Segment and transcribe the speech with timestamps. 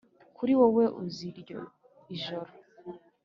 [0.35, 1.59] kuri wowe-uzi-iryo
[2.23, 2.51] joro.'